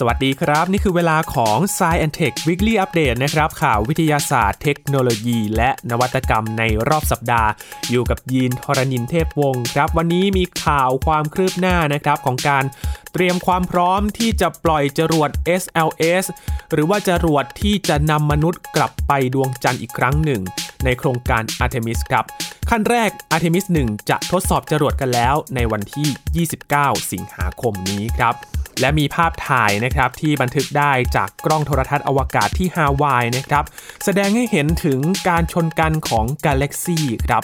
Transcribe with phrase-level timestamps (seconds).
[0.00, 7.50] สวัสดีครับ นี่คือเวลาของ s ซ e and Tech Weekly Update นะครับ ข่าววิทยาศาสตร์เทคโนโลยี และนวัตกรรมในรอบสัปดาห์
[7.90, 12.64] อยู่กับยีนทรณินเทพวงศ์ครับ วันนี้มีข่าวความคืบหน้านะครับของการ
[13.12, 15.30] เตรียมความพร้อมที่จะปล่อยจรวด
[15.62, 16.24] SLS
[16.72, 20.42] หรือว่าจรวดที่จะนำมนุษย์กลับไปดวงจันทร์อีกครั้งหนึ่ง
[20.84, 22.24] ในโครงการ Artemis ครับ
[22.70, 28.36] ขั้นแรก Artemis 1 จะทดสอบจรวดกันแล้วในวันที่ 29 สิงหาคมนี้ครับ
[28.80, 33.64] และมีภาพถ่ายนะครับที่บันทึกได้จากกล้องโทรทัศน์อวกาศที่ฮาวายนะครับ
[34.04, 37.42] แสดงให้เห็นถึงการชนกันของกาแล็กซีครับ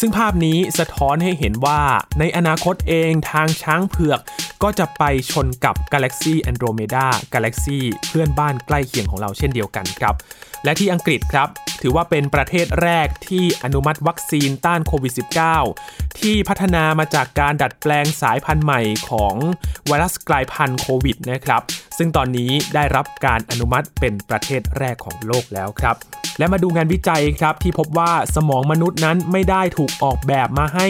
[0.00, 1.80] ซึ่งภาพนี้สะท้อนให้เห็นว่า
[2.18, 4.20] ในอนาคตเองทางช้างเผือก
[4.62, 10.14] ก็จะไปชนกับกาแล็กซีแอนโดรเมดากาแล็กซีเพื่อนบ้านใกล้เคียงของเราเช่นเดียวกันครับ
[10.64, 11.48] และที่อังกฤษครับ
[11.86, 15.12] ถือว่าเป็นประเทศแรกที่อนุมัติวัคซีนต้านโควิด
[15.64, 19.34] -19 ที่พัฒนามาจากการดัดแปลงสายพันธุ์ใหม่ของ
[19.86, 21.62] ไวรัสกลายพันธุ์โควิดนะครับ
[21.98, 25.96] ซึ่งตอนนี้ได้รับการอนุมัติเป็นประเทศแรกของโลกแล้วครับ
[26.38, 30.88] และมาดูงานวิจัยครับที่พบว่าสมองมนุษย์นั้นไม่ได้ถูกออกแบบมาให้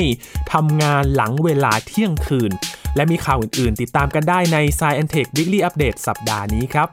[0.53, 2.53] ทำงานหลังเวลาเที่ยงคืน
[2.97, 6.89] และมีข่าวอื่น ๆ ติดตามกันได้ใน Science Tech Weekly Update สัปดาห์นี้ครับ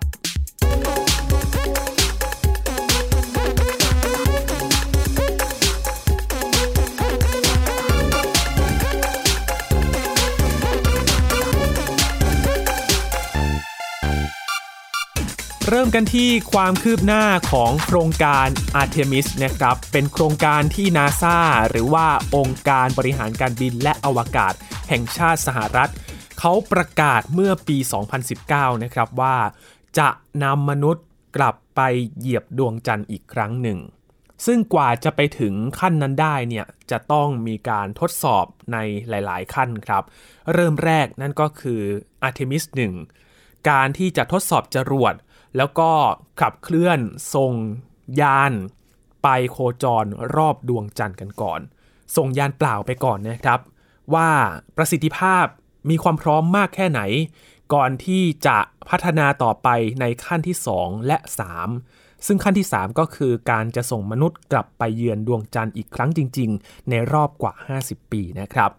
[15.74, 18.48] เริ่มกันที่ความคืบหน้าของโครงการ
[18.82, 21.38] Artemis นะครับ เป็นโครงการที่นาซา
[21.70, 24.54] หรือว่าองค์การบริหารการบินและอวกาศ
[24.90, 25.92] แห่งชาติสหรัฐ
[26.40, 27.78] เขาประกาศเมื่อปี
[28.30, 29.38] 2019 นะครับว่า
[30.00, 30.10] จะ
[30.44, 31.06] นำมนุษย์
[31.38, 31.82] กลับไป
[32.18, 33.80] เหยียบดวงจันทร์อีกครั้งหนึ่ง
[34.46, 38.78] ซึ่งกว่าจะไปถึงขั้นนั้นได้เนี่ย จะต้องมีการทดสอบใน
[39.10, 40.04] หลายๆ ขั้นครับ
[40.54, 41.82] เริ่มแรกนั่นก็คือ
[42.28, 42.64] Artemis
[43.18, 45.16] 1การที่จะทดสอบจรวด
[45.58, 45.90] แล้วก็
[46.42, 47.00] ขับเคลื่อน
[47.36, 47.54] ส่ง
[48.22, 48.54] ยาน
[49.24, 51.60] ไปโคจรรอบดวงจันทร์กันก่อน
[52.16, 53.60] ส่งยานเปล่าไปก่อนนะครับ
[54.14, 54.30] ว่า
[54.78, 55.46] ประสิทธิภาพ
[55.90, 57.02] มีความพร้อมมากแค่ไหน
[57.74, 58.58] ก่อนที่จะ
[58.90, 59.68] พัฒนาต่อไป
[60.00, 61.18] ในขั้นที่ 2 และ
[61.72, 68.72] 3 ซึ่งขั้นที่ 3 ก็คือการจะส่งมนุษย์กลับไปเยือนดวงจันทร์อีกครั้งจริง ๆ ในรอบกว่า 50 ปีนะครับ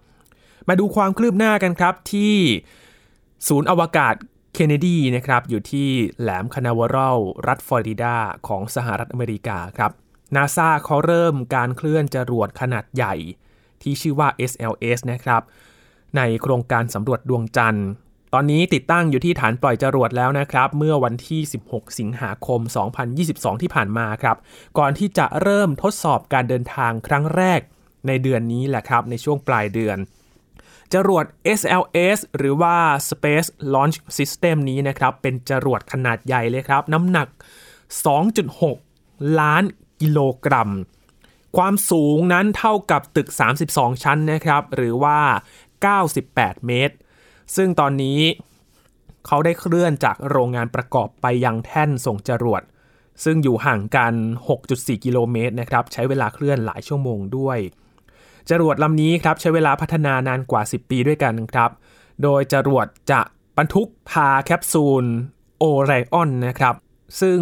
[0.69, 2.35] มาดูความคืบหน้ากันครับที่
[3.49, 4.15] ศูนย์อวกาศ
[4.55, 5.89] เคนเนดีนะครับอยู่ที่
[6.21, 8.17] แหลมคานาวารัลรัฐฟลอริดา
[8.49, 9.91] ของสหรัฐอเมริกาครับ
[10.35, 13.15] นาซาเขาเริ่มการเคลื่อนจรวดขนาดใหญ่
[13.83, 15.43] ที่ชื่อว่า SLS นะครับ
[16.17, 17.89] ในโครงการสำรวจดวงจันทร์
[18.33, 22.61] ตอนนี้ติดตั้งอยู่ที่ฐานปล่อยจรวดแล้วนะครับ เมื่อวันที่ 16 สิงหาคม
[23.11, 24.37] 2022 ที่ผ่านมาครับ
[24.79, 27.61] ก่อนที่จะเริ่มทดสอบการเดินทางครั้งแรก
[28.07, 29.99] ในเดือนนี้แหละครับ ในช่วงปลายเดือน
[30.95, 31.25] จรวด
[31.59, 32.77] SLS หรือว่า
[33.11, 37.29] Space Launch System นี้นะครับ เป็นจรวดขนาดใหญ่เลยครับ น้ำหนัก
[38.53, 39.63] 2.6 ล้าน
[40.01, 40.71] กิโลกรัม
[41.57, 43.29] ความสูงนั้นเท่ากับตึก
[43.67, 45.19] 32 ชั้นนะครับ หรือว่า
[45.93, 46.97] 98 เมตร
[47.57, 48.21] ซึ่งตอนนี้
[49.27, 52.63] เขาได้เคลื่อนจากโรงงานประกอบไปยังแท่นส่งจรวด
[53.25, 54.15] ซึ่งอยู่ห่างกัน
[54.59, 57.59] 6.4 กิโลเมตรนะครับ ใช้เวลาเคลื่อนหลายชั่วโมงด้วย
[58.51, 61.71] จรวดลำนี้ครับใช้เวลาพัฒนานานกว่า 10 ปีด้วยกันครับ
[62.23, 63.21] โดยจรวดจะ
[63.59, 65.05] บรรทุกพาแคปซูล
[65.59, 66.75] โอไรออนนะครับ
[67.21, 67.41] ซึ่ง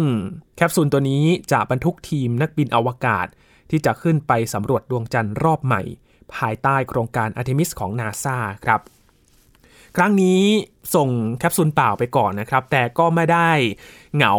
[0.55, 3.27] แคปซูลตัวนี้จะบรรทุกทีมนักบินอวกาศ
[3.69, 5.81] ที่จะขึ้นไปสำรวจดวงจันทร์รอบใหม่
[6.35, 8.81] ภายใต้โครงการอาร์เทมิสของนาซาครับ
[9.97, 10.41] ครั้งนี้
[10.95, 13.51] ส่งแคปซูลเปล่าไปก่อนนะครับ แต่ก็ไม่ได้
[14.15, 14.33] เหงา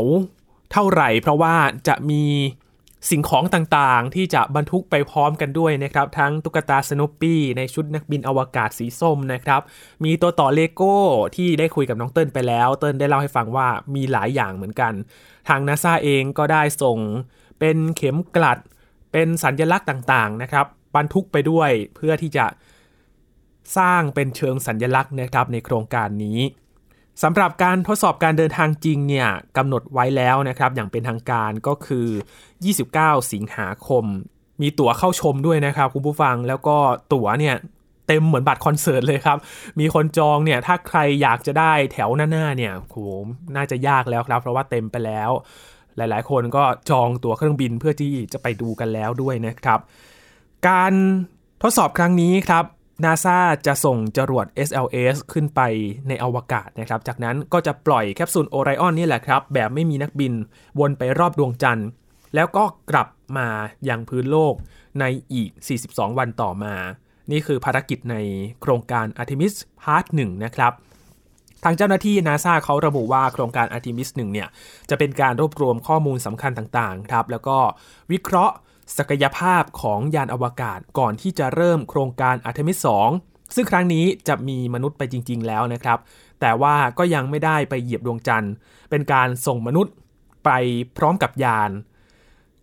[0.72, 1.54] เท่าไหร่ เพราะว่า
[1.88, 2.22] จะมี
[3.10, 9.60] สิ่งของต่างๆ ที่จะบรรทุกไปพร้อมกันด้วยนะครับ ทั้งตุ๊กตาสโนปี้ในชุดนักบินอวกาศสีส้มนะครับ
[10.04, 10.96] มีตัวต่อเลโก้
[11.36, 14.92] ที่ได้คุยกับน้องเติ้ลไปแล้ว เติ้ลได้เล่าให้ฟังว่ามีหลายอย่างเหมือนกัน
[15.48, 16.98] ทางนาซาเองก็ได้ส่ง
[17.60, 18.58] เป็นเข็มกลัด
[19.12, 22.46] เป็นสัญลักษณ์ต่างๆนะครับ บรรทุกไปด้วยเพื่อที่จะ
[23.78, 26.38] สร้างเป็นเชิงสัญญลักษณ์นะครับในโครงการนี้
[27.22, 32.06] สำหรับการทดสอบการเดินทางจริงเนี่ยกำหนดไว้แล้วนะครับ อย่างเป็นทางการก็คือ
[32.70, 34.04] 29 สิงหาคม
[34.60, 36.76] มีตั๋วเข้าชมด้วยนะครับคุณผู้ฟังแล้วก็
[37.12, 37.54] ตั๋วเนี่ย
[38.06, 39.38] เต็มเหมือนบัตรคอนเสิร์ตเลยครับ
[39.80, 42.96] มีคนจองเนี่ยถ้าใครอยากจะได้แถวหน้าๆเนี่ยโห
[43.56, 45.30] น่าจะยากแล้วครับ เพราะว่าเต็มไปแล้ว
[45.96, 49.80] หลายๆ คนก็จองตั๋วเครื่องบินเพื่อที่จะไปดูกันแล้วด้วยนะครับ
[50.68, 50.92] การ
[51.62, 52.64] ทดสอบครั้งนี้ครับ
[53.04, 53.36] นาซา
[53.66, 55.60] จะส่งจรวด SLS ขึ้นไป
[56.08, 60.32] ในอวกาศนะครับ จากนั้นก็จะปล่อยแคปซูลโอไรออนนี่แหละครับ แบบไม่มีนักบิน
[60.80, 61.88] วนไปรอบดวงจันทร์
[62.34, 63.48] แล้วก็กลับมา
[63.88, 64.54] ยังพื้นโลก
[65.00, 65.50] ในอีก
[65.84, 66.74] 42 วันต่อมา
[67.30, 68.16] นี่คือภารกิจใน
[68.60, 70.72] โครงการ Artemis Part 1 นะครับ
[71.64, 74.48] ทางเจ้าหน้าที่นาซาเขาระบุว่าโครงการอาร์ติมิสหนึ่งเนี่ย
[74.90, 77.56] จะเป็นการรวบรวมข้อมูลสำคัญต่างๆ ครับ แล้วก็
[78.12, 78.54] วิเคราะห์
[78.96, 82.86] ศักยภาพของยานอวกาศก่อนที่จะเริ่มโครงการอาร์เทมิส
[83.18, 85.98] 2 ซึ่งครั้งนี้จะมีมนุษย์ไปจริง ๆ แล้วนะครับ
[86.40, 88.52] แต่ว่าก็ยังไม่ได้ไปเหยียบดวงจันทร์
[88.90, 89.94] เป็นการส่งมนุษย์
[90.44, 90.50] ไป
[90.96, 91.70] พร้อมกับยาน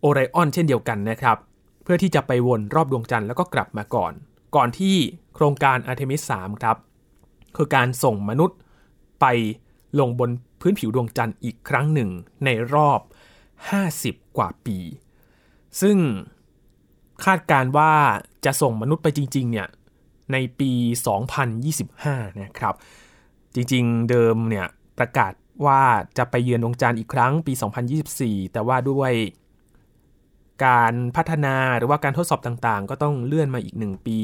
[0.00, 1.36] โอไรออนเช่นเดียวกันนะครับ
[1.82, 4.12] เพื่อที่จะไปวนรอบดวงจันทร์แล้วก็กลับมาก่อน
[4.56, 4.96] ก่อนที่
[5.34, 6.76] โครงการอาร์เทมิส 3 ครับ
[7.56, 8.58] คือการส่งมนุษย์
[9.20, 9.26] ไป
[9.98, 10.30] ลงบน
[10.60, 12.10] พื้นผิวดวงจันทร์อีกครั้งหนึ่ง
[12.44, 13.00] ในรอบ
[13.68, 14.78] 50 กว่าปี
[15.80, 15.96] ซึ่ง
[17.24, 17.92] คาดการว่า
[18.44, 19.68] จะส่งมนุษย์ไปจริง ๆ เนี่ย
[20.32, 20.72] ในปี
[21.56, 22.74] 2025 นะครับ
[23.54, 24.66] จริง ๆ เดิมเนี่ย
[24.98, 25.32] ประกาศ
[25.66, 25.82] ว่า
[26.18, 27.52] จะไปเยือนดวงจันทร์อีกครั้งปี
[28.02, 29.12] 2024 แต่ว่าด้วย
[30.64, 34.18] การพัฒนาหรือว่าการทดสอบต่างๆ ก็ต้องเลื่อนมาอีก 1 ปี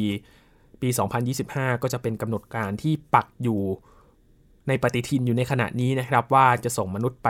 [0.80, 0.88] ปี
[1.36, 3.60] 2025 ก็จะเป็นกำหนดการที่ปักอยู่
[4.68, 7.28] ในปฏิทินอยู่ในขณะนี้นะครับ ว่าจะส่งมนุษย์ไป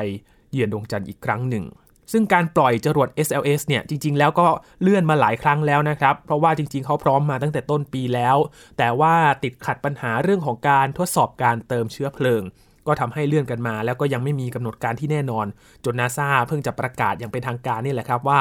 [0.53, 1.65] เยือนดวงจันทร์อีกครั้งหนึ่ง
[2.13, 4.47] ซึ่งการปล่อยจรวด SLS เนี่ยจริง ๆ แล้วก็
[4.83, 8.37] เลื่อนมาหลายครั้งแล้วนะครับ เพราะว่าจริง ๆ เขาพร้อมมาตั้งแต่ต้นปีแล้ว
[8.79, 12.43] แต่ว่าติดขัดปัญหาเรื่องของการทดสอบการเติมเชื้อเพลิง
[12.87, 15.47] ก็ทำให้เลื่อนกันมา แล้วก็ยังไม่มีกำหนดการที่แน่นอน
[15.85, 18.41] จนนาซาเพิ่งจะประกาศอย่างเป็นทางการนี่แหละครับว่า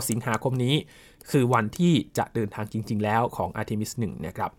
[0.00, 0.74] 29 สิงหาคมนี้
[1.30, 4.50] คือวันที่จะเดินทางจริง ๆ แล้วของ Artemis 1 นะครับ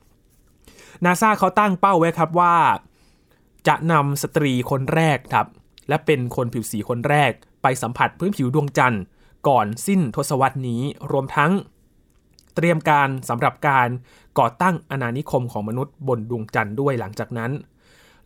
[1.05, 2.55] นาซาเขาตั้งเป้าไว้ครับว่า
[3.67, 5.47] จะนำสตรีคนแรกครับ
[5.89, 9.01] และเป็นคนผิวสีคนแรก ไปสัมผัสพื้นผิวดวงจันทร์
[9.47, 10.81] ก่อนสิ้นทศวรรษนี้
[11.11, 11.51] รวมทั้ง
[12.55, 13.87] เตรียมการสำหรับการ
[14.39, 17.51] ก่อตั้งอาณานิคมของมนุษย์บนดวงจันทร์ด้วยหลังจากนั้น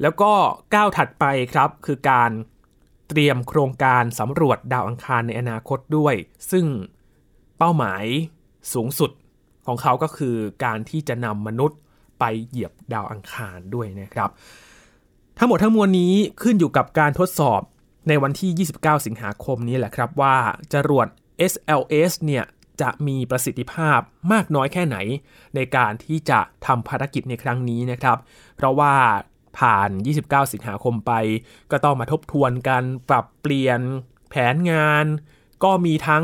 [0.01, 0.31] แล้วก็
[0.73, 2.31] ก้าวถัดไปครับคือการ
[3.09, 6.15] เตรียมโครงการสำรวจดาวอังคารในอนาคตด้วย
[6.51, 6.65] ซึ่ง
[7.57, 8.03] เป้าหมาย
[8.73, 9.11] สูงสุด
[9.65, 10.35] ของเขาก็คือ
[10.65, 11.79] การที่จะนำมนุษย์
[12.19, 14.29] ไปเหยียบดาวอังคารด้วยนะครับ
[15.38, 17.61] ทั้งหมดทั้งมวลนี้ขึ้นอยู่กับการทดสอบ
[18.07, 20.35] ในวันที่ 29 สิงหาคมนี้แหละครับว่า
[20.73, 21.07] จรวด
[21.51, 22.45] SLS เนี่ย
[22.81, 23.99] จะมีประสิทธิภาพ
[24.31, 24.97] มากน้อยแค่ไหน
[25.55, 28.17] ในการที่จะทำภารกิจในครั้งนี้นะครับ
[28.55, 28.93] เพราะว่า
[29.57, 29.89] ผ่าน
[30.21, 31.11] 29 สิงหาคมไป
[31.71, 33.79] ก็ต้องมาทบทวนกันปรับเปลี่ยน
[34.29, 35.05] แผนงาน
[35.63, 36.23] ก็มีทั้ง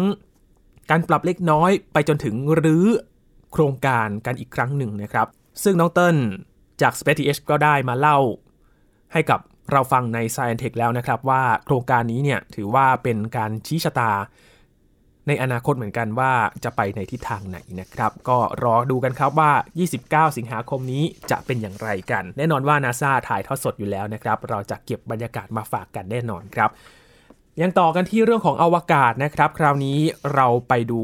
[0.90, 2.88] การปรับเล็กน้อยไปจนถึงรื้อ
[3.52, 5.28] โครงการกันอีกครั้งหนึ่งนะครับ
[5.64, 6.18] ซึ่งน้องเติ้ล
[6.82, 8.20] จาก SpaceX ก็ได้มาเล่า
[9.14, 9.40] ให้กับ
[9.72, 14.12] เราฟังใน Science Tech แล้วนะครับว่าโครงการนี้เนี่ยถือว่าเป็นการชี้ชะตา
[15.28, 16.32] ในอนาคตเหมือนกันว่า
[16.64, 19.52] จะไปในทิศทางไหนนะครับ ก็รอดูกันครับว่า
[20.30, 26.70] 29 สิงหาคมนี้จะเป็นอย่างไรกัน แน่นอนว่านาซาถ่ายทอดสดอยู่แล้วนะครับ เราจะเก็บบรรยากาศมาฝากกันแน่นอนครับ
[27.62, 30.00] ยังต่อกันที่เรื่องของอวกาศนะครับ คราวนี้
[30.36, 31.02] เราไปดู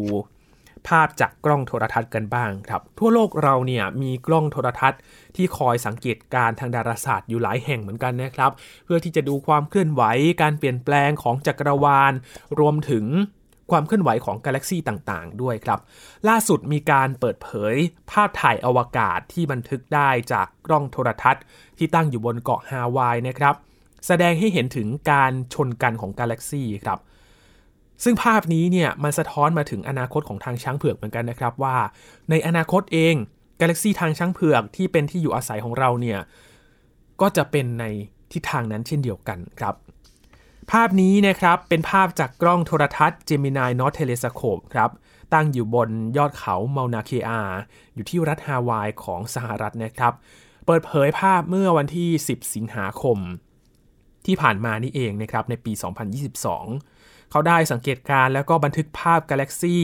[0.88, 5.00] ภาพจากกล้องโทรทัศน์กันบ้างครับ ทั่วโลกเราเนี่ยมีกล้องโทรทัศน์
[5.36, 8.52] ที่คอยสังเกตการทางดาราศาสตร์อยู่หลายแห่งเหมือนกันนะครับ
[8.86, 10.04] เพื่อที่จะดูความเคลื่อนไหว
[10.42, 12.14] การเปลี่ยนแปลงของจักรวาล
[12.60, 13.06] รวมถึง
[13.72, 15.80] ความเคลื่อนไหวของกาแล็กซีต่างๆ ด้วยครับ
[16.30, 17.76] ล่าสุดมีการเปิดเผย
[18.12, 21.44] ภาพถ่ายอวกาศที่บันทึกได้จากกล้องโทรทัศน์
[21.78, 23.56] ที่ตั้งอยู่บนเกาะฮาวายนะครับ
[24.08, 27.00] แสดงให้เห็นถึงการชนกันของกาแล็กซีครับ
[28.04, 31.78] ซึ่งภาพนี้เนี่ยมันสะท้อนมาถึงอนาคตของทางช้างเผือกเหมือนกันนะครับว่า
[32.30, 33.16] ในอนาคตเอง
[33.60, 36.20] กาแล็กซีทางช้างเผือกที่เป็นที่อยู่อาศัยของเราเนี่ย
[37.22, 37.86] ก็จะเป็นใน
[38.34, 39.76] ทิศทางนั้นเช่นเดียวกันครับ
[40.72, 44.90] ภาพนี้นะครับเป็นภาพจากกล้องโทรทัศน์ Gemini North Telescope ครับ
[45.34, 47.42] ตั้งอยู่บนยอดเขาเมานาเคอา
[47.96, 50.14] อยู่ที่รัฐฮาวายของสหรัฐนะครับ
[50.66, 53.18] เปิดเผยภาพเมื่อวันที่ 10 สิงหาคม
[54.26, 55.72] ที่ผ่านมานี่เองนะครับในปี
[56.48, 59.84] 2022 เขาได้สังเกตการแล้วก็บันทึกภาพกาแล็กซี่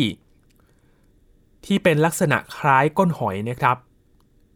[1.65, 3.77] ที่เป็นลักษณะคล้ายก้นหอยนะครับ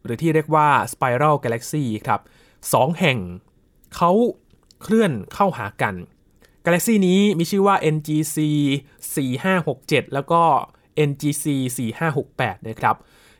[0.04, 2.20] หรือที่เรียกว่า Spiral Galaxy ครับ
[2.72, 3.18] สองแห่ง
[3.96, 4.10] เขา
[4.82, 5.94] เคลื่อนเข้าหากัน
[6.64, 8.36] กาแล็กซี่นี้มีชื่อว่า NGC
[9.26, 10.42] 4567 แล้วก็
[11.08, 11.46] NGC
[12.06, 12.96] 4568 นะครับ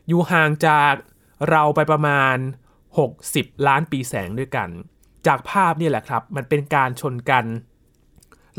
[0.07, 0.93] อยู่ห่างจาก
[1.49, 2.35] เราไปประมาณ
[3.01, 4.69] 60 ล้านปีแสงด้วยกัน
[5.27, 7.45] จากภาพนี่แหละครับ มันเป็นการชนกัน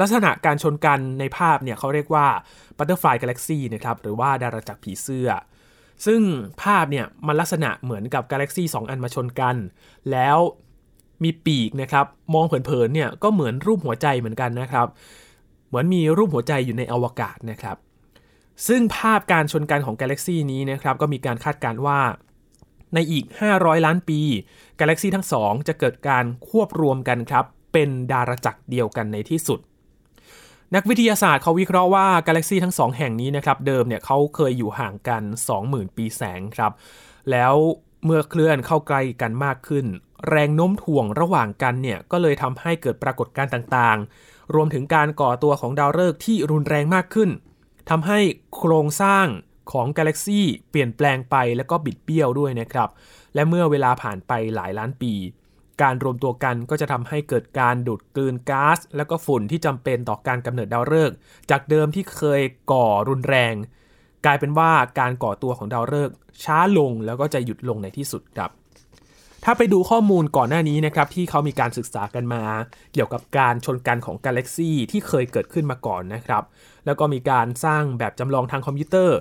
[0.00, 2.26] ลักษณะการชนกันในภาพเนี่ยเขาเรียกว่า
[2.78, 5.28] Butterfly Galaxy นะครับหรือว่าดาราจักรผีเสื้อ
[6.06, 6.20] ซึ่ง
[6.62, 9.56] ภาพเนี่ยมันลักษณะเหมือนกับกาแล็กซี่2อันมาชนกัน
[10.10, 10.38] แล้ว
[11.22, 14.86] มีปีกนะครับมองเผินๆเนี่ยก็เหมือนรูปหัวใจเหมือนกันนะครับ
[15.68, 17.76] เหมือนมีรูปหัวใจอยู่ในอวกาศนะครับ
[18.68, 22.00] ซึ่งภาพการชนกันของกาแล็กซีนี้นะครับก็มีการคาดการณ์ว่า
[22.94, 24.20] ในอีก 500 ล้านปี
[24.80, 29.60] กาแล็กซีทั้งสองจะเกิดการควบรวมกันครับ เป็นดาราจักรเดียวกันในที่สุด
[30.74, 35.22] นักวิทยาศาสตร์เขาวิเคราะห์ว่ากาแล็กซีทั้งสองแห่งนี้นะครับเดิมเนี่ยเขาเคยอยู่ห่างกัน
[35.60, 36.72] 20,000 ปีแสงครับ
[37.30, 37.54] แล้ว
[38.04, 39.86] เมื่อเคลื่อนเข้าใกล้กันมากขึ้น
[40.28, 47.30] แรงโน้มถ่วงระหว่างกันเนี่ยก็เลยทำให้เกิดปรากฏการณ์ต่างๆ รวมถึงการก่อตัวของดาวฤกษ์ที่รุนแรงมากขึ้น
[47.90, 48.18] ทำให้
[48.56, 49.26] โครงสร้าง
[49.72, 52.88] ของกาแล็กซีเปลี่ยนแปลงไปแล้วก็บิดเบี้ยวด้วยนะครับ
[53.34, 55.12] และเมื่อเวลาผ่านไปหลายล้านปี
[55.82, 61.16] การรวมตัวกันก็จะทำให้เกิดการดูดกลืนก๊าซและก็ฝุ่นที่จำเป็นต่อการกำเนิดดาวฤกษ์
[61.50, 63.54] จากเดิมที่เคยก่อรุนแรง
[64.24, 68.50] กลายเป็นว่าการก่อตัวของดาวฤกษ์ช้าลงแล้วก็จะหยุดลงในที่สุดครับ
[69.44, 72.42] ถ้าไปดูข้อมูลก่อนหน้านี้นะครับที่เขามีการศึกษากันมา
[72.92, 76.42] เกี่ยวกับการชนกันของกาแล็กซีที่เคยเกิดขึ้นมาก่อนนะครับ
[76.86, 79.18] แล้วก็มีการสร้างแบบจำลองทางคอมพิวเตอร์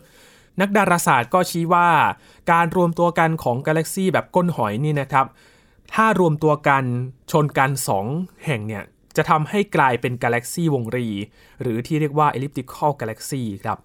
[0.62, 1.90] นักดาราศาสตร์ก็ชี้ว่า
[2.52, 5.26] การรวมตัวกันของกาแล็กซีแบบก้นหอยนี่นะครับ
[5.94, 6.84] ถ้ารวมตัวกัน
[7.32, 7.72] ชนกัน
[8.08, 8.84] 2 แห่งเนี่ย
[9.18, 11.08] จะทำให้กลายเป็นกาแล็กซีวงรี
[11.62, 13.78] หรือที่เรียกว่า elliptical galaxy ครับ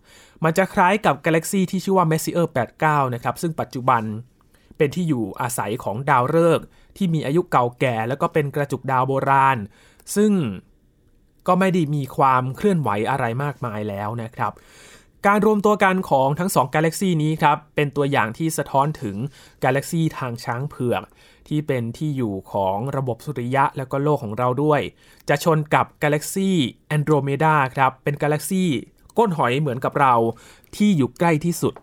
[0.45, 2.47] มันจะคล้ายกับกาแล็กซีที่ชื่อว่า Messier
[2.81, 4.03] 89 นะครับ ซึ่งปัจจุบัน
[4.77, 9.59] เป็นที่อยู่อาศัยของดาวฤกษ์ที่มีอายุเก่าแก่ แล้วก็เป็นกระจุกดาวโบราณ
[10.17, 10.33] ซึ่ง
[11.49, 14.53] ก็ไม่ได้มีความเคลื่อนไหวอะไรมากมายแล้วนะครับ
[15.29, 19.17] การรวมตัวกันของทั้งสองกาแล็กซีนี้ครับเป็นตัวอย่างที่สะท้อนถึง
[19.65, 21.03] กาแล็กซีทางช้างเผือก
[21.49, 24.81] ที่เป็นที่อยู่ของระบบสุริยะและก็โลกของเราด้วย
[25.29, 26.51] จะชนกับกาแล็กซี
[26.89, 28.65] แอนโดรเมดาครับเป็นกาแล็กซี
[29.19, 30.15] ก้นหอยเหมือนกับเรา
[30.77, 31.75] ที่อยู่ใกล้ที่สุด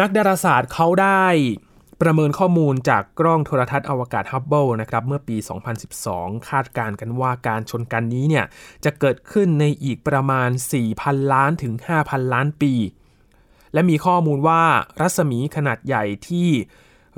[0.00, 1.26] นักดาราศาสตร์เขาได้
[2.02, 5.36] ประเมินข้อมูลจากกล้องโทรทรรศน์อวกาศฮับเบิลนะครับเมื่อปี
[5.92, 8.44] 2012 คาดการณ์กันว่าการชนกันนี้เนี่ย
[8.84, 10.48] จะเกิดขึ้นในอีกประมาณ
[10.90, 12.72] 4,000 ล้านถึง 5,000 ล้านปี
[13.72, 14.62] และมีข้อมูลว่า
[15.00, 16.48] รัศมีขนาดใหญ่ที่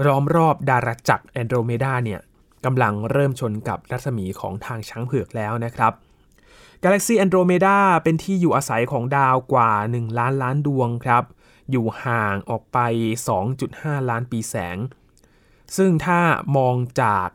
[0.06, 2.20] ล้อมรอบดาราจักรแอนโดรเมดาเนี่ย
[2.64, 5.92] กำลังเริ่มชนกับรัศมีของทางช้างเผือกแล้วนะครับ
[6.82, 11.24] กาแล็กซีแอนโดรเมดาเป็นที่อยู่อาศัยของดาวกว่า 1 ล้านล้านดวงครับ
[11.73, 12.79] อยู่ห่างออกไป
[13.45, 14.79] 2.5 ล้านปีแสง
[15.76, 16.21] ซึ่งถ้า
[16.57, 17.29] มองจาก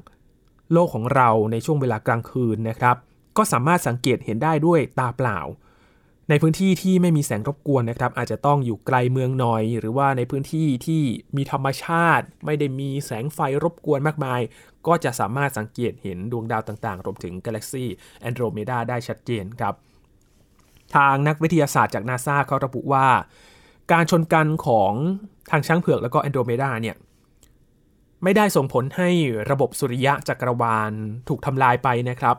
[0.71, 2.95] โลกของเราในช่วงเวลากลางคืนนะครับ
[3.37, 5.39] ก็สามารถสังเกตเห็นได้ด้วยตาเปล่า
[6.29, 11.03] ในพื้นที่ที่ไม่มีแสงรบกวนนะครับ อาจจะต้องอยู่ไกลเมืองหน่อย หรือว่าในพื้นที่ที่
[11.35, 14.41] มีธรรมชาติ ไม่ได้มีแสงไฟรบกวนมากมาย
[14.87, 17.85] ก็จะสามารถสังเกตเห็นดวงดาวต่างๆ รวมถึงกาแล็กซี
[18.21, 19.73] แอนโดรเมดาได้ชัดเจนครับ
[20.95, 23.07] ทางนักวิทยาศาสตร์จากนาซาเขาระบุว่า
[23.91, 24.93] การชนกันของ
[25.51, 26.95] ทางช้างเผือกแล้วก็แอนโดรเมดาเนี่ย
[28.23, 29.09] ไม่ได้ส่งผลให้
[29.51, 30.91] ระบบสุริยะจักรวาล
[31.27, 32.37] ถูกทำลายไปนะครับ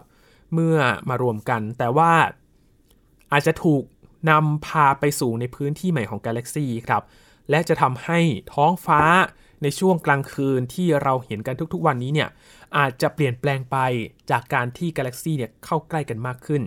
[0.54, 0.76] เมื่อ
[1.08, 2.12] มารวมกัน แต่ว่า
[3.32, 3.82] อาจจะถูก
[4.30, 7.02] นำพาไปสู่ในพื้นที่ใหม่ของกาแล็กซีครับ
[7.50, 8.20] และจะทำให้
[8.54, 9.00] ท้องฟ้า
[9.62, 12.28] ในช่วงกลางคืนที่เราเห็นกันทุกๆวันนี้เนี่ย
[12.76, 13.76] อาจจะเปลี่ยนแปลงไป
[14.30, 16.62] จากการที่กาแล็กซีเนี่ยเข้าใกล้กันมากขึ้น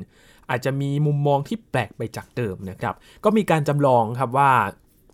[0.52, 4.52] อาจจะมีมุมมองที่แปลกไปจากเดิมนะครับ ก็มีการจำลองครับว่า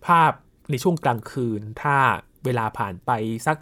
[0.06, 0.32] ภาพ
[0.70, 1.96] ในช่วงกลางคืน ถ้า
[2.44, 3.10] เวลาผ่านไป
[3.46, 3.56] สัก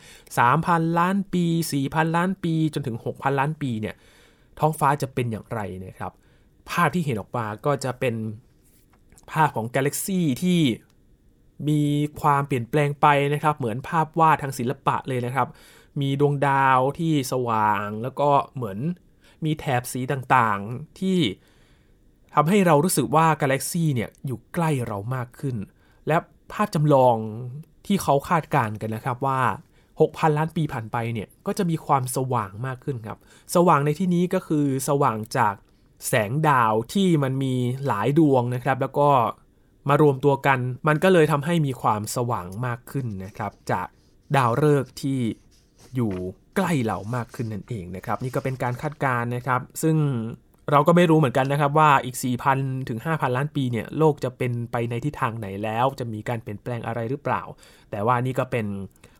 [0.46, 1.44] 3,000 ล้านปี
[1.80, 3.94] 4,000 ล้านปี จนถึง 6,000 ล้านปีเนี่ย
[4.58, 6.12] ท้องฟ้าจะเป็นอย่างไรนะครับ
[6.70, 8.14] ภาพที่เห็นออกมาก็จะเป็น
[9.32, 10.60] ภาพของกาแล็กซีที่
[11.68, 11.82] มี
[12.20, 15.48] ความเปลี่ยนแปลงไปนะครับ เหมือนภาพวาดทางศิลปะเลยนะครับ
[16.00, 18.78] มีดวงดาวที่สว่างแล้วก็เหมือน
[19.44, 21.18] มีแถบสีต่างๆ ที่
[22.38, 25.56] ทำให้เรารู้สึกว่ากาแล็กซีเนี่ยอยู่ใกล้เรามากขึ้น
[26.06, 26.16] และ
[26.52, 27.16] ภาพจำลอง
[27.86, 29.40] ที่เขาคาดการณ์กันนะครับว่า
[29.90, 33.18] 6,000 ล้านปีผ่านไปเนี่ยก็จะมีความสว่างมากขึ้นครับ
[33.54, 35.54] สว่างในที่นี้ก็คือสว่างจาก
[36.08, 37.54] แสงดาวที่มันมี
[37.86, 39.08] หลายดวงนะครับ แล้วก็
[39.88, 43.86] มารวมตัวกัน มันก็เลยทำให้มีความสว่างมากขึ้นนะครับ จาก
[44.36, 45.20] ดาวฤกษ์ที่
[45.94, 46.12] อยู่
[46.56, 49.96] ใกล้เรามากขึ้นนั่นเองนะครับ นี่ก็เป็นการคาดการณ์นะครับ ซึ่ง
[50.70, 52.16] เราก็ไม่รู้เหมือนกันนะครับว่าอีก
[52.52, 57.42] 4,000 ถึง 5,000 ล้านปีเนี่ยโลกจะเป็นไปในทิศทางไหนแล้ว จะมีการเปลี่ยนแปลงอะไรหรือเปล่า
[57.90, 58.66] แต่ว่านี่ก็เป็น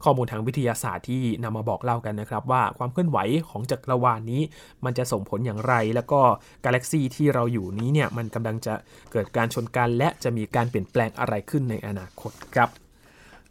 [0.05, 4.43] ข้อมูลทางวิทยาศาสตร์ที่นำมาบอกเล่ากันนะครับ ว่าความเคลื่อนไหวของจักรวาลนนี้
[4.85, 6.21] มันจะส่งผลอย่างไร แล้วก็
[6.65, 8.75] กาแล็กซีที่เราอยู่นี้เนี่ยมันกำลังจะ
[9.13, 12.69] เกิดการชนกันและจะมีการเปลี่ยนแปลงอะไรขึ้นในอนาคตครับ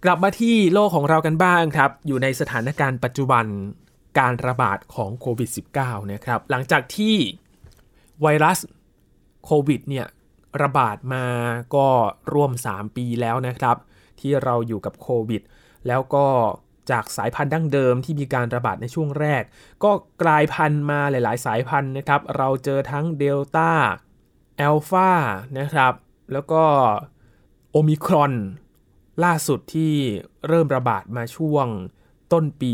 [0.04, 3.46] กลับมาที่โลกของเรากันบ้างครับ อยู่ในสถานการณ์ปัจจุบัน
[4.20, 5.50] การระบาดของโควิด
[5.80, 7.16] -19 นะครับหลังจากที่
[8.22, 8.60] ไวรัส
[9.46, 10.08] โควิดเนี่ย
[10.62, 11.26] ระบาดมา
[11.76, 11.88] ก็
[12.34, 13.78] ร่วม 3 ปีแล้วนะครับ
[14.20, 15.42] ที่เราอยู่กับโควิด
[15.88, 16.26] แล้วก็
[16.92, 19.44] จากสายพันธุ์ดั้งเดิมที่มีการระบาดในช่วงแรก
[19.84, 19.92] ก็
[20.22, 23.72] กลายพันธุ์มาหลาย ๆ สายพันธุ์นะครับ เราเจอทั้งเดลต้า
[24.58, 25.10] แอลฟา
[25.60, 25.94] นะครับ
[26.34, 26.64] แล้วก็
[27.72, 28.34] โอมิครอน
[29.24, 29.94] ล่าสุดที่
[30.48, 31.68] เริ่มระบาดมาช่วง
[32.34, 32.72] ต้นปี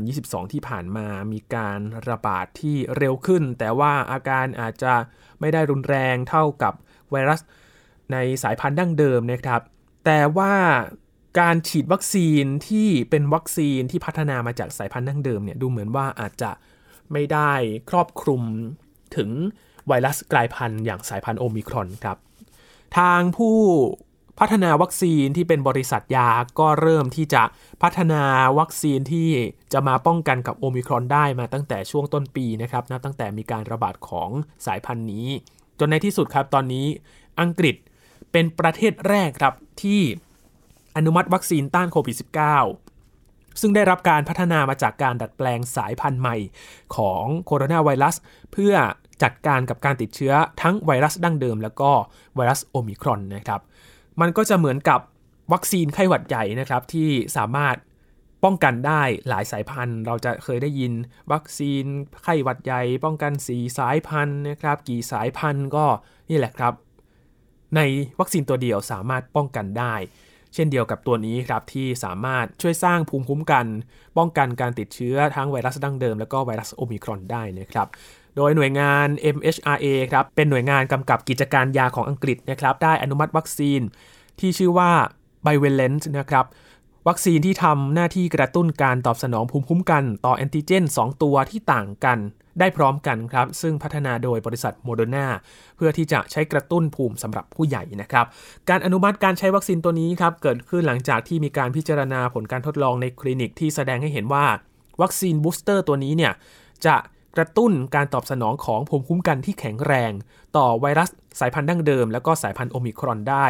[0.00, 4.94] 2022 ที่ผ่านมามีการระบาดที่เร็วขึ้น แต่ว่าอาการอาจจะ
[5.40, 6.74] ไม่ได้รุนแรงเท่ากับ
[7.10, 7.40] ไวรัส
[8.12, 9.60] ในสายพันธุ์ดั้งเดิมนะครับ
[10.04, 10.54] แต่ว่า
[11.40, 16.50] การฉีดวัคซีนที่เป็นวัคซีนที่พัฒนามาจากสายพันธุ์ดั้งเดิมเนี่ยดูเหมือนว่าอาจจะ
[17.12, 17.52] ไม่ได้
[17.90, 18.42] ครอบคลุม
[19.16, 19.30] ถึง
[19.88, 22.18] ไวรัสกลายพันธุ์อย่างสายพันธุ์โอมิครอนครับ
[22.98, 23.58] ทางผู้
[24.44, 27.42] พัฒนาวัคซีนที่เป็นบริษัทยาก็เริ่มที่จะ
[27.82, 28.22] พัฒนา
[28.58, 29.30] วัคซีนที่
[29.72, 34.30] จะมาป้องกันกับโอมิครอนได้มาตั้งแต่ช่วงต้นปีนะครับนับตั้งแต่มีการระบาดของ
[34.66, 35.26] สายพันธุ์นี้
[35.78, 36.86] จนในที่สุดครับตอนนี้
[37.40, 37.76] อังกฤษ
[38.32, 40.00] เป็นประเทศแรกครับที่
[40.96, 42.16] อนุมัติวัคซีนต้านโควิด
[42.88, 46.36] -19 ซึ่งได้รับการพัฒนามาจากการดัดแปลงสายพันธุ์ใหม่
[46.96, 48.14] ของโคโรนาไวรัส
[48.52, 48.74] เพื่อ
[49.22, 50.32] จัดการกับการติดเชื้อ
[50.62, 51.90] ทั้งไวรัสดั้งเดิม แล้วก็
[52.36, 53.60] ไวรัสโอมิครอนนะครับ
[54.20, 55.00] มันก็จะเหมือนกับ
[55.52, 57.76] วัคซีนไข้หวัดใหญ่นะครับที่สามารถ
[58.44, 60.92] ป้องกันได้หลายสายพันธุ์ เราจะเคยได้ยิน
[61.32, 61.84] วัคซีน
[62.22, 65.86] ไข้หวัดใหญ่ ป้องกันสีสายพันธุ์นะครับ กี่สายพันธุ์ก็
[66.30, 66.74] นี่แหละครับ
[67.76, 67.80] ใน
[68.20, 69.94] วัคซีนตัวเดียวสามารถป้องกันได้
[70.54, 73.66] เช่นเดียวกับตัวนี้ครับที่สามารถช่วยสร้างภูมิคุ้มกัน
[74.18, 77.86] ป้องกันการติดเชื้อทั้งไวรัสดั้งเดิม แล้วก็ไวรัสโอมิครอนได้นะครับ
[78.36, 83.80] โดยหน่วยงาน MHRA ครับเป็นหน่วยงานกำกับกิจการยาของอังกฤษนะครับได้อนุมัติวัคซีน
[84.40, 84.90] ที่ชื่อว่า
[85.46, 86.44] b i v a l e n t นะครับ
[87.08, 92.18] วัคซีนที่ทำหน้าที่กระตุ้นการตอบสนองภูมิคุ้มกันต่อแอนติเจน 2 ตัวที่ต่างกัน
[92.60, 95.26] ได้พร้อมกันครับ ซึ่งพัฒนาโดยบริษัทโมเดอร์นา
[95.76, 98.26] เพื่อที่จะใช้กระตุ้นภูมิสำหรับผู้ใหญ่นะครับ
[98.68, 104.46] การอนุมัติการใช้วัคซีนตัวนี้ครับ เกิดขึ้นหลังจากที่มีการพิจารณาผลการทดลองในคลินิกที่แสดงให้เห็นว่า
[105.02, 106.32] วัคซีนบูสเตอร์ตัวนี้เนี่ย
[106.86, 106.96] จะ
[107.36, 110.12] กระตุ้นการตอบสนองของภูมิคุ้มกันที่แข็งแรง
[110.56, 111.08] ต่อไวรัส
[111.40, 113.46] สายพันธุ์ดั้งเดิม และก็สายพันธุ์โอมิครอนได้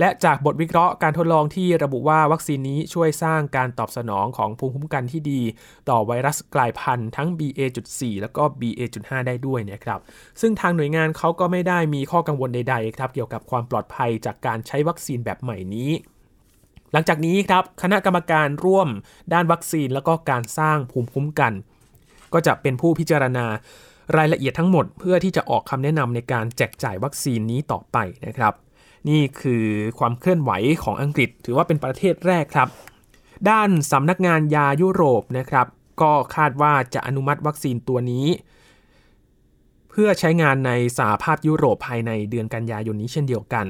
[0.00, 5.40] และจากบทวิเคราะห์การทดลองที่ระบุว่าวัคซีนนี้ช่วยสร้างการตอบสนองของภูมิคุ้มกันที่ดี
[5.88, 10.00] ต่อไวรัสกลายพันธุ์ทั้ง BA.4 แล้วก็ BA.5 ได้ด้วยนะครับ
[10.40, 15.90] ซึ่งทางหน่วยงานเขาก็ไม่ได้มีข้อกังวลใดๆครับเกี่ยวกับความปลอดภัยจากการใช้วัคซีนแบบใหม่นี้
[16.92, 18.88] หลังจากนี้ครับคณะกรรมการร่วม
[19.32, 21.52] ด้านวัคซีน แล้วก็การสร้างภูมิคุ้มกัน
[22.34, 23.46] ก็จะเป็นผู้พิจารณา
[24.16, 28.54] รายละเอียดทั้งหมด เพื่อที่จะออกคำแนะนำในการแจกจ่ายวัคซีนนี้ต่อไปนะครับ
[29.08, 29.66] นี่คือ
[29.98, 30.50] ความเคลื่อนไหว
[30.82, 32.68] ของอังกฤษ ถือว่าเป็นประเทศแรกครับ
[33.50, 35.66] ด้านสำนักงานยายุโรปนะครับ
[36.02, 38.26] ก็คาดว่าจะอนุมัติวัคซีนตัวนี้
[39.90, 43.66] เพื่อใช้งานในสหภาพยุโรปภายในเดือนกันยายนนี้เช่นเดียวกัน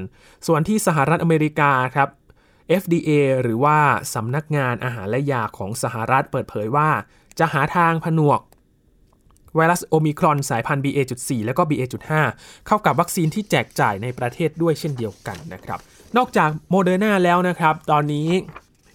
[0.47, 2.09] ส่วนที่สหรัฐอเมริกาครับ
[2.83, 3.11] FDA
[3.42, 3.79] หรือว่า
[4.14, 6.90] สำนักงานอาหารและยาของสหรัฐเปิดเผยว่า
[7.38, 8.40] จะหาทางผนวก
[9.55, 12.11] ไวรัสโอมิครอนสายพันธุ์ BA.4 แล้วก็ BA.5
[12.66, 15.79] เข้ากับวัคซีนที่แจกจ่ายในประเทศด้วยเช่นเดียวกันนะครับ
[16.16, 18.29] นอกจากโมเดอร์นาแล้วนะครับ ตอนนี้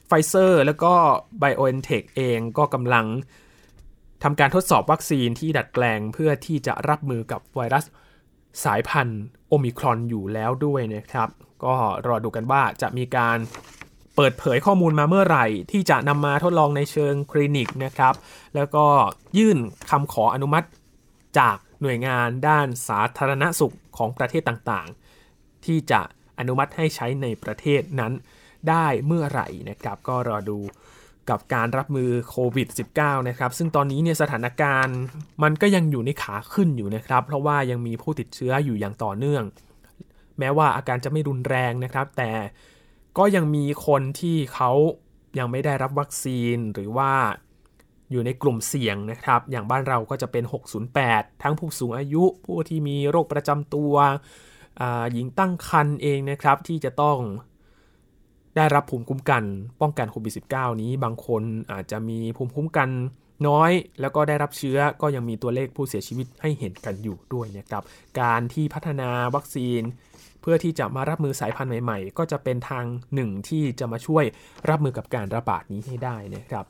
[0.07, 0.93] ไฟเซอร์แล้วก็
[1.41, 3.05] BioNTech เองก็กำลัง
[4.23, 7.85] ทำการทดสอบวัคซีนที่ดัดแปลงเพื่อที่จะรับมือกับไวรัส
[8.63, 11.29] สายพันธุ์โอมิครอนอยู่แล้วด้วยนะครับ
[11.63, 11.73] ก็
[12.07, 13.37] รอดูกันว่าจะมีการ
[14.15, 18.13] เปิดเผยข้อมูลมาเมื่อไหร่ ที่จะนำมาทดลองในเชิงคลินิกนะครับ
[18.55, 18.85] แล้วก็
[19.37, 19.57] ยื่น
[19.89, 20.67] คำขออนุมัติ
[21.39, 26.01] จากหน่วยงานด้านสาธารณสุขของประเทศต่างๆ ที่จะ
[26.39, 28.13] อนุมัติให้ใช้ในประเทศนั้น
[28.69, 30.59] ได้เมื่อไหร่นะครับ ก็รอดู
[31.29, 34.97] กับการรับมือโควิด -19 นะครับ ซึ่งตอนนี้เนี่ยสถานการณ์
[35.43, 39.43] มันก็ยังอยู่ในขาขึ้นอยู่นะครับ เพราะว่ายังมีผู้ติดเชื้ออยู่อย่างต่อเนื่อง
[40.39, 42.31] แม้ว่าอาการจะไม่รุนแรงนะครับ แต่
[43.17, 44.71] ก็ยังมีคนที่เขา
[45.39, 47.11] ยังไม่ได้รับวัคซีนหรือว่า
[48.11, 50.43] อยู่ในกลุ่มเสี่ยงนะครับ อย่างบ้านเราก็จะเป็น
[50.93, 53.93] 608 ทั้งผู้สูงอายุ ผู้ที่มีโรคประจำตัว
[55.13, 57.17] หญิงตั้งครรภ์เองนะครับ ที่จะต้อง
[58.55, 59.43] ได้รับภูมิคุ้มกัน
[59.81, 62.89] ป้องกันโควิด -19 นี้ บางคนอาจจะมีภูมิคุ้มกัน
[63.47, 63.71] น้อย
[64.01, 67.83] แล้วก็ได้รับเชื้อก็ยังมีตัวเลขผู้เสียชีวิตให้เห็นกันอยู่ด้วยนะครับ
[68.21, 69.81] การที่พัฒนาวัคซีน
[70.41, 74.23] เพื่อที่จะมารับมือสายพันธุ์ใหม่ๆ ก็จะเป็นทางหนึ่งที่จะมาช่วย
[74.69, 76.65] รับมือกับการระบาดนี้ให้ได้นะครับ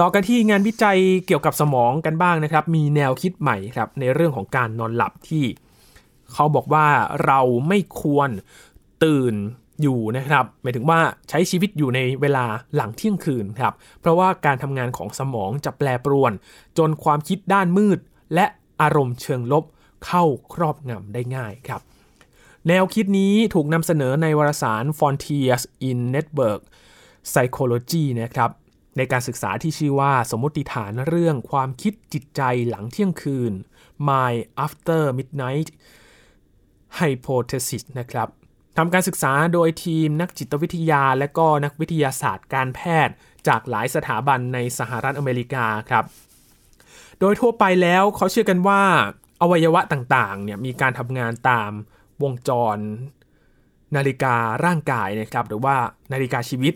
[0.00, 5.44] ต่อกันที่งานวิจัยเกี่ยวกับสมองกันบ้างนะครับ มีแนวคิดใหม่ครับในเรื่องของการนอนหลับที่
[6.32, 6.86] เขาบอกว่า
[7.26, 8.30] เราไม่ควร
[9.04, 9.34] ตื่น
[9.82, 16.32] อยู่นะครับหมายถึงว่าใช้ชีวิตอยู่ในเวลาหลังเที่ยงคืนครับ เพราะว่าการทำงานของสมองจะแปรปรวน
[16.78, 17.98] จนความคิดด้านมืด
[18.34, 18.46] และ
[18.82, 19.64] อารมณ์เชิงลบ
[20.06, 21.80] เข้าครอบงำได้ง่ายครับ
[22.68, 26.60] แนวคิดนี้ถูกนำเสนอในวารสาร Frontiers in Network
[27.30, 28.50] Psychology นะครับ
[28.96, 33.52] ในการศึกษาที่ชื่อว่าสมมติฐานเรื่องความคิดจิตใจหลังเที่ยงคืน
[34.08, 34.32] My
[34.64, 35.68] After Midnight
[36.98, 38.28] Hypothesis นะครับ
[38.78, 43.14] ทำการศึกษาโดยทีมนักจิตวิทยาและก็นักวิทยาศาสตร์การแพทย์
[43.48, 46.04] จากหลายสถาบันในสหรัฐอเมริกาครับ
[47.20, 48.82] โดยทั่วไปแล้วเขาเชื่อกันว่า
[49.42, 51.72] อวัยวะต่างๆเนี่ยมีการทำงานตาม
[52.22, 52.78] วงจร
[53.96, 55.76] นาฬิการ่างกายนะครับหรือว่า
[56.12, 56.74] นาฬิกาชีวิต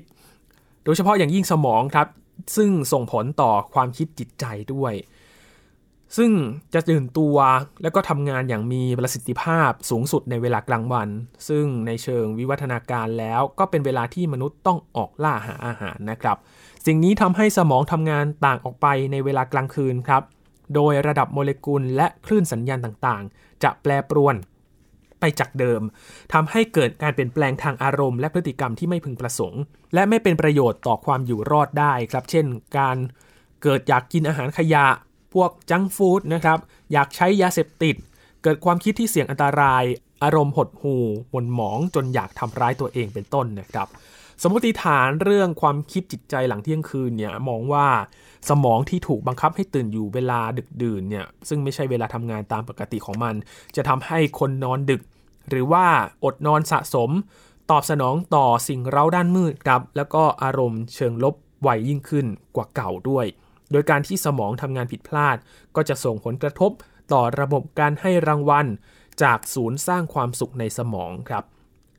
[0.85, 2.09] โดยเฉพาะอย่างยิ่งสมองครับ
[2.57, 4.45] ซึ่งส่งผลต่อความคิดจิตใจ
[4.75, 4.95] ด้วย
[6.17, 6.31] ซึ่ง
[6.75, 7.37] จะตื่นตัว
[7.83, 11.09] และก็ทำงานอย่างมีประสิทธิภาพสูงสุดในเวลากลางวัน
[11.49, 16.37] ซึ่งในเชิงวิวัฒนาการแล้วก็เป็นเวลาที่มนุษย์ต้องออกล่าหาอาหารนะครับ
[16.87, 20.23] สิ่งนี้ทำให้สมองทำงานต่างออกไปในเวลากลางคืนครับ
[20.75, 24.35] โดยระดับโมเลกุลและคลื่นสัญญาณต่างๆ จะแปรปรวน
[25.21, 25.81] ไปจากเดิม
[26.33, 29.63] ทำให้เกิดการเปลี่ยนแปลงทางอารมณ์และพฤติกรรมที่ไม่พึงประสงค์
[29.95, 32.47] และไม่เป็นประโยชน์ต่อความอยู่รอดได้ครับ เช่น
[32.79, 32.97] การ
[33.63, 34.87] เกิดอยากกินอาหารขยะ
[35.35, 36.59] พวกจังฟู้ดนะครับ
[36.93, 37.97] อยากใช้ยาเสพติด
[38.43, 39.85] เกิดความคิดที่เสี่ยงอันตราย
[40.25, 43.89] อารมณ์หดหู่หม่นหมองจนอยากทำร้ายตัวเองเป็นต้นนะครับ
[44.43, 47.89] สมมติฐานเรื่องความคิดจิตใจหลังเที่ยงคืนเนี่ยมองว่า
[48.49, 53.35] สมองที่ถูกบังคับให้ตื่นอยู่เวลาดึกดื่นเนี่ยซึ่งไม่ใช่เวลาทำงานตามปกติของมัน
[53.77, 55.03] จะทำให้คนนอนดึก
[55.51, 55.87] หรือว่า
[56.25, 57.11] อดนอนสะสม
[57.71, 63.27] ตอบสนองต่อสิ่งเร้าด้านมืดครับ แล้วก็อารมณ์เชิงลบไวยิ่งขึ้นกว่าเก่าด้วย
[63.73, 65.37] โดยการที่สมองทำงานผิดพลาด
[65.77, 66.71] ก็จะส่งผลกระทบ
[67.13, 68.67] ต่อระบบการให้รางวัล
[69.23, 71.45] จากศูนย์สร้างความสุขในสมองครับ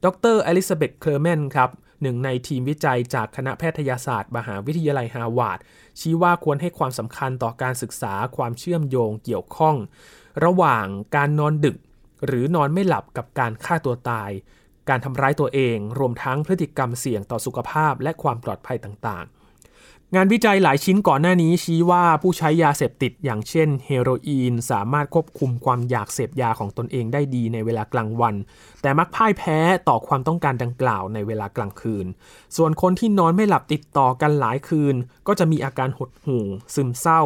[0.04, 1.70] ดรอลิซาเบธเคลเมนครับ
[2.02, 5.60] หนึ่งในทีมวิจัยจากคณะแพทยศาสตร์ มหาวิทยาลัยฮาวาด
[6.00, 9.76] ชี้ว่าควรให้ความสำคัญต่อการศึกษาความเชื่อมโยงเกี่ยวข้อง
[10.46, 11.78] ระหว่างการนอนดึก
[12.26, 14.32] หรือนอนไม่หลับกับการฆ่าตัวตาย
[14.90, 19.26] การทำร้ายตัวเอง รวมทั้งพฤติกรรมเสี่ยงต่อสุขภาพและความปลอดภัยต่าง
[20.16, 28.36] งานวิจัยหลายชิ้นก่อนหน้านี้ชี้ว่าผู้ใช้ยาเสพติดอย่างเช่นเฮโรอีน สามารถควบคุมความอยากเสพยาของตนเองได้ดีในเวลากลางวัน
[28.82, 32.06] แต่มักพ่ายแพ้ต่อความต้องการดังกล่าวในเวลากลางคืน
[32.58, 34.96] ส่วนคนที่นอนไม่หลับติดต่อกันหลายคืน
[35.28, 37.22] ก็จะมีอาการหดหู่ ซึมเศร้า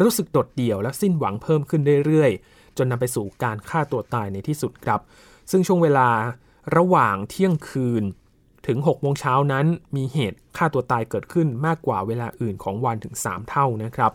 [0.00, 5.00] รู้สึกโดดเดี่ยวและสิ้นหวังเพิ่มขึ้นเรื่อยๆ จนนำไปสู่การฆ่าตัวตายในที่สุดครับ
[5.50, 6.08] ซึ่งช่วงเวลา
[6.76, 8.04] ระหว่างเที่ยงคืน
[8.66, 14.12] ถึง6โมงเช้านั้นมีเหตุฆ่าตัวตายเกิดขึ้นมากกว่าเวลาอื่นของวันถึง 3 เท่านะครับ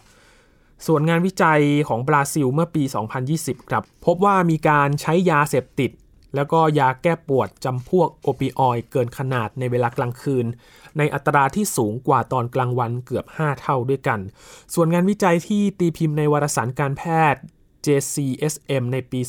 [0.87, 2.83] ส่วนงานวิจัยของบราซิลเมื่อปี
[3.27, 5.91] 2020 ครับ พบว่ามีการใช้ยาเสพติด
[6.35, 10.45] แล้วก็ยาแก้ปวดจำพวกโอปิออยด์เกินขนาดในเวลากลางคืน
[10.97, 14.19] ในอัตราที่สูงกว่าตอนกลางวันเกือบ 5 เท่าด้วยกัน
[14.73, 17.41] ส่วนงานวิจัยที่ตีพิมพ์ในวารสารการแพทย์
[17.85, 19.19] JCSM ในปี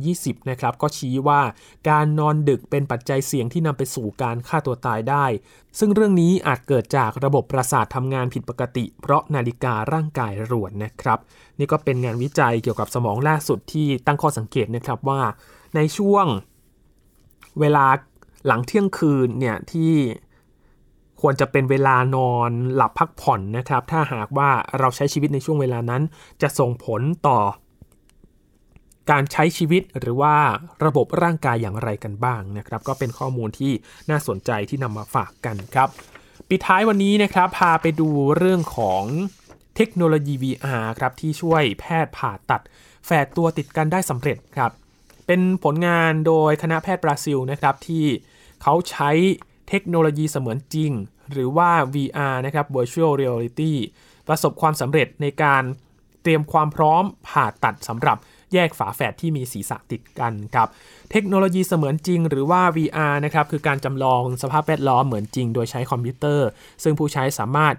[0.00, 1.40] 2020 นะครับ ก็ชี้ว่า
[1.88, 5.26] การนอนดึกเป็นปัจจัยเสี่ยงที่นำไปสู่การฆ่าตัวตายได้
[5.78, 11.18] ซึ่งเรื่องนี้อาจเกิดจากระบบประสาททำงานผิดปกติ เพราะนาฬิการ่างกายรวนนะครับ
[11.58, 15.20] นี่ก็เป็นงานวิจัยเกี่ยวกับสมองล่าสุดที่ตั้งข้อสังเกตนะครับว่า
[15.76, 16.26] ในช่วง
[17.60, 17.86] เวลา
[18.46, 19.92] หลังเที่ยงคืนเนี่ยที่
[21.20, 26.02] ควรจะเป็นเวลานอนหลับพักผ่อนนะครับ ถ้าหากว่าเราใช้ชีวิตในช่วงเวลานั้น
[26.42, 27.38] จะส่งผลต่อ
[29.10, 30.36] การใช้ชีวิตหรือว่า
[30.84, 33.72] ระบบร่างกายอย่างไรกันบ้างนะครับ ก็เป็นข้อมูลที่
[34.10, 35.88] น่าสนใจที่นำมาฝากกันครับ
[36.48, 39.04] ปิดท้ายวันนี้นะครับพาไปดูเรื่องของ
[39.76, 42.62] เทคโนโลยี VR ครับที่ช่วยแพทย์ผ่าตัด
[43.06, 44.72] แฝดตัวติดกันได้สำเร็จครับ
[45.26, 48.04] เป็นผลงานโดยคณะแพทย์บราซิลนะครับที่
[48.62, 49.10] เขาใช้
[49.68, 50.92] เทคโนโลยีเสมือนจริง
[51.32, 53.72] หรือว่า VR นะครับ Virtual Reality
[54.28, 55.62] ประสบความสำเร็จในการ
[56.22, 58.16] เตรียมความพร้อมผ่าตัดสำหรับ
[58.54, 60.68] แยกฝาแฝดที่มีศีรษะติดกันครับ
[61.10, 66.48] เทคโนโลยีเสมือนจริงหรือว่า VR นะครับคือการจำลองสภาพแวดล้อมเหมือนจริงโดยใช้คอมพิวเตอร์
[66.82, 67.74] ซึ่งผู้ใช้สามารถ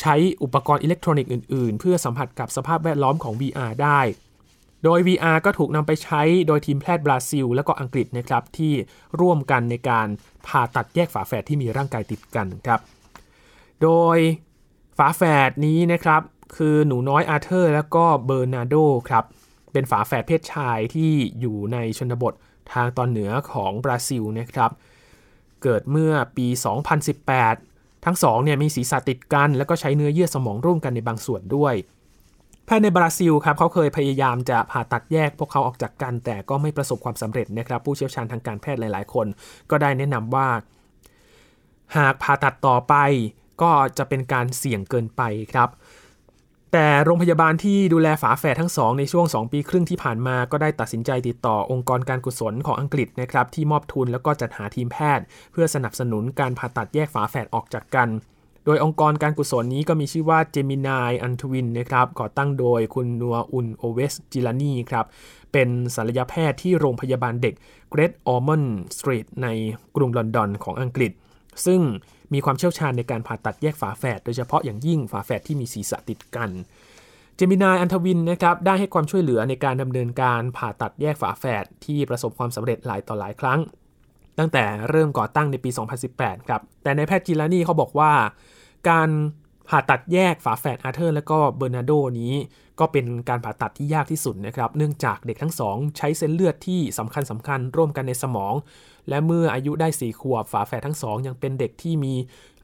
[0.00, 4.00] ใช้อุปกรณ์อิเล็กทรอนิกส์อื่นๆ เพื่อสัมผัสกับสภาพแวดล้อมของ VR ได้
[4.84, 8.72] โดย VR ก็ถูกนำไปใช้โดยทีมแพทย์บราซิล และก็อังกฤษนะครับที่
[9.20, 10.06] ร่วมกันในการ
[10.46, 12.80] ผ่าตัดแยกฝาแฝดที่มีร่างกายติดกันครับ
[13.82, 14.18] โดย
[14.98, 16.22] ฝาแฝดนี้นะครับ
[16.56, 18.74] คือหนูน้อยอาเธอร์ และก็เบอร์นาโด
[19.08, 19.24] ครับ
[19.76, 22.34] เป็นฝาแฝดเพศชายที่อยู่ในชนบท
[22.72, 24.70] ทางตอนเหนือของบราซิลนะครับ
[25.62, 26.46] เกิดเมื่อปี
[27.26, 31.74] 2018 ทั้งสองเนี่ยมีศีรษะติดกัน แล้วก็ใช้เนื้อเยื่อสมองร่วมกันในบางส่วนด้วย
[32.66, 39.26] แพทย์ในบราซิลครับเขาเคยพยายามจะผ่าตัดแยกพวกเขาออกจากกัน แต่ก็ไม่ประสบความสำเร็จนะครับ ผู้เชี่ยวชาญทางการแพทย์หลาย ๆ คน
[39.70, 40.48] ก็ได้แนะนำว่า
[41.96, 42.94] หากผ่าตัดต่อไป
[43.62, 45.68] ก็จะเป็นการเสี่ยงเกินไปครับ
[46.72, 58.08] แต่โรงพยาบาลที่ดูแลฝาแฝดทั้งสองในช่วง 2 ปีครึ่งที่ผ่านมาก็ได้ตัดสินใจติดต่อองค์กรการกุศลของอังกฤษนะครับที่มอบทุนแล้วก็จัดหาทีมแพทย์ เพื่อสนับสนุนการผ่าตัดแยกฝาแฝดออกจากกัน
[58.64, 65.06] โดยองค์กรการกุศลนี้ก็มีชื่อว่า Gemini a n t w i n นะครับก่อตั้งโดยคุณนัวอุนโอเวสจิลานีครับ
[65.52, 67.54] เป็นศัลยแพทย์ที่โรงพยาบาลเด็ก
[67.92, 69.48] Great Ormond Street ใน
[69.96, 71.12] กรุงลอนดอนของอังกฤษ
[71.66, 71.80] ซึ่ง
[72.32, 76.50] มีความเชี่ยวชาญในการผ่าตัดแยกฝาแฝดโดยเฉพาะอย่างยิ่งฝาแฝดที่มีศีรษะติดกัน
[77.36, 83.60] เจมินายอันทวินนะครับได้ให้ความช่วยเหลือในการดำเนินการผ่าตัดแยกฝาแฝดที่ประสบความสำเร็จหลายต่อหลายครั้ง
[84.38, 85.70] ตั้งแต่เริ่มก่อตั้งในปี
[86.08, 88.12] 2018 ครับ แต่ในแพทย์จิลานี่เขาบอกว่า
[88.90, 89.08] การ
[89.68, 92.34] ผ่าตัดแยกฝาแฝดอาร์เธอร์ และก็เบอร์นาโดนี้
[92.80, 98.54] ก็เป็นการผ่าตัดที่ยากที่สุดนะครับ เนื่องจากเด็กทั้งสองใช้เส้นเลือดที่สำคัญสำคัญร่วมกันในสมอง
[99.08, 102.14] และเมื่ออายุได้4ขวบฝาแฝดทั้งสองยังเป็นเด็กที่มี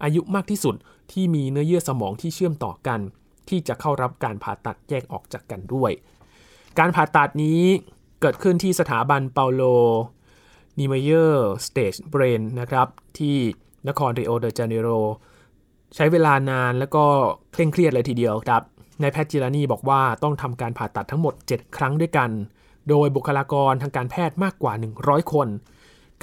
[0.02, 0.74] อายุมากที่สุด
[1.12, 3.00] ที่มีเนื้อเยื่อสมองที่เชื่อมต่อกัน
[3.48, 5.90] ที่จะเข้ารับการผ่าตัดแยกออกจากกันด้วย
[6.78, 7.62] การผ่าตัดนี้
[8.20, 9.62] เกิดขึ้นที่สถาบันเปาโล
[10.78, 13.36] นิเมเยอร์ State Brain นะครับ ที่
[13.88, 14.88] นครริโอเดจาเนโร
[15.94, 17.04] ใช้เวลานานแล้วก็
[17.52, 18.62] เคร่งเครียดเลยทีเดียวครับ
[19.00, 22.30] นายแพทย์จิรานีบอกว่าต้องทำการผ่าตัดทั้งหมด 7 ครั้งด้วยกัน
[22.88, 25.48] โดยบุคลากรทางการแพทย์มากกว่า 100 คน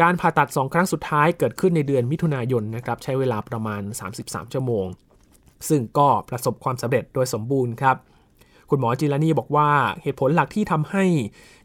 [0.01, 3.81] การผ่าตัด 2 ครั้งสุดท้ายเกิดขึ้นในเดือนมิถุนายนนะครับใช้เวลาประมาณ
[4.17, 4.85] 33 ชั่วโมง
[5.69, 7.97] ซึ่งก็ประสบความสำเร็จโดยสมบูรณ์ครับ
[8.69, 9.69] คุณหมอจิรานีบอกว่า
[10.01, 11.05] เหตุผลหลักที่ทำให้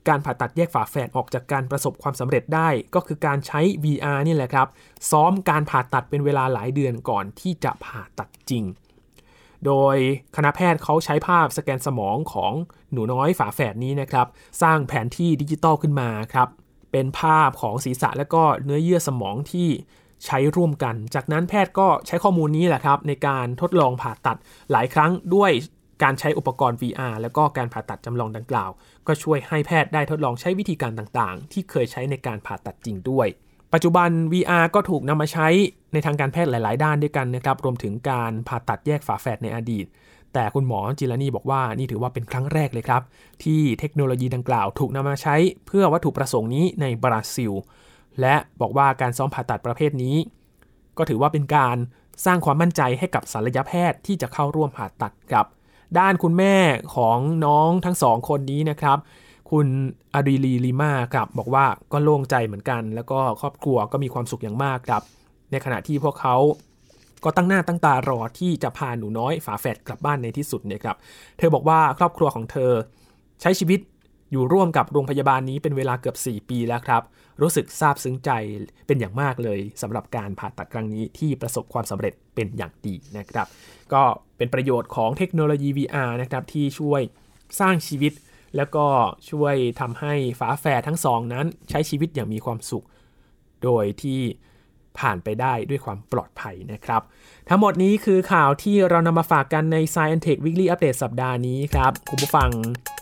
[0.08, 4.68] การผ่าตัดแยกฝาแฝดออกจากการประสบความสำเร็จได้ ก็คือการใช้ VR นี่แหละครับ
[5.10, 8.64] ซ้อมการผ่าตัดเป็นเวลาหลายเดือนก่อนที่จะผ่าตัดจริง
[9.66, 9.96] โดย
[10.36, 12.52] คณะแพทย์เขาใช้ภาพสแกนสมองของ
[12.92, 14.26] หนูน้อยฝาแฝดนี้นะครับ
[14.62, 16.48] สร้างแผนที่ดิจิตอลขึ้นมาครับ
[16.92, 19.68] เป็นภาพของศีรษะและก็เนื้อเยื่อสมองที่
[20.24, 24.38] ใช้ร่วมกัน จากนั้นแพทย์ก็ใช้ข้อมูลนี้แหละครับ ในการทดลองผ่าตัด
[24.70, 25.50] หลายครั้งด้วย
[26.02, 28.70] การใช้อุปกรณ์ VR แล้วก็การผ่าตัดจำลองดังกล่าว
[29.06, 33.28] ก็ช่วยให้แพทย์ได้ทดลองใช้วิธีการต่างๆ ที่เคยใช้ในการผ่าตัดจริงด้วย
[33.74, 35.48] ปัจจุบัน VR ก็ถูกนำมาใช้
[35.92, 39.86] ในทางการแพทย์หลาย ๆ ด้านด้วยกันนะครับ รวมถึงการผ่าตัดแยกฝาแฝดในอดีต
[40.34, 43.02] แต่คุณหมอจิรานีบอกว่านี่ถือว่าเป็นครั้งแรกเลยครับ
[43.42, 47.52] ที่เทคโนโลยีดังกล่าวถูกนำมาใช้เพื่อวัตถุประสงค์นี้ในบราซิล
[48.20, 50.16] และบอกว่าการซ้อมผ่าตัดประเภทนี้
[50.98, 51.76] ก็ถือว่าเป็นการ
[52.24, 55.46] สร้างความมั่นใจให้กับศัลยแพทย์ที่จะเข้าร่วมผ่าตัดครับ
[55.98, 56.56] ด้านคุณแม่
[56.94, 58.98] ของน้องทั้งสองคนนี้นะครับ
[59.50, 59.68] คุณ
[60.14, 65.02] อารีลีลีมาครับบอกว่าก็โล่งใจเหมือนกัน แล้วก็ครอบครัวก็มีความสุขอย่างมากครับ
[65.50, 66.36] ในขณะที่พวกเขา
[67.24, 70.96] ก็ตั้งหน้าตั้งตารอที่จะพาหนูน้อยฝาแฝดกลับบ้านในที่สุดเนี่ยครับ
[71.38, 72.72] เธอบอกว่าครอบครัวของเธอ
[73.40, 73.80] ใช้ชีวิต
[74.32, 77.02] อยู่ร่วมกับโรงพยาบาลนี้เป็นเวลาเกือบ 4 ปีแล้วครับ
[77.42, 78.30] รู้สึกซาบซึ้งใจ
[78.86, 83.46] เป็นอย่างมากเลยสำหรับการผ่าตัดครั้งนี้ที่ประสบความสำเร็จเป็นอย่างดีนะครับ
[83.92, 84.02] ก็
[84.36, 87.00] เป็นประโยชน์ของเทคโนโลยี VR นะครับที่ช่วย
[87.60, 88.12] สร้างชีวิต
[88.56, 88.86] แล้วก็
[89.30, 92.86] ช่วยทำให้ฝาแฝดทั้งสองนั้นใช้ชีวิตอย่างมีความสุข
[93.64, 94.20] โดยที่
[94.98, 97.02] ผ่านไปได้ด้วยความปลอดภัยนะครับ
[97.48, 102.50] ทั้งหมดนี้คือข่าวที่เรานำมาฝากกันใน Science Tech Weekly Update สัปดาห์นี้ครับ คุณผู้ฟัง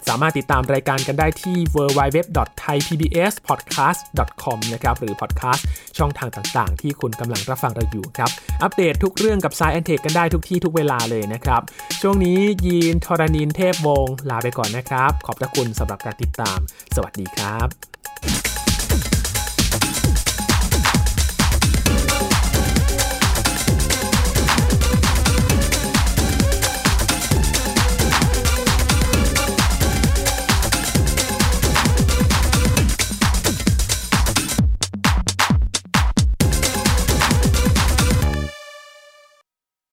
[0.08, 5.60] สามารถติดตามรายการกันได้ที่ www.thaipbspodcast.com นะครับ หรือ podcast
[5.98, 8.30] ช่องทางต่างๆ ที่คุณกำลังรับฟังเราอยู่ครับ
[8.62, 11.62] อัปเดตทุกเรื่องกับ Science Tech กันได้ทุกที่ทุกเวลาเลยนะครับ
[12.02, 16.58] ช่วงนี้ยีนทรณินเทพวงศ์ลาไปก่อนนะครับ ขอบพระคุณสำหรับการติดตาม
[16.94, 18.41] สวัสดีครับ